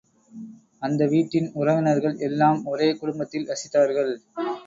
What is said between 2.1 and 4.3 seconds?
எல்லாம் ஒரே குடும்பத்தில் வசித்தார்கள்.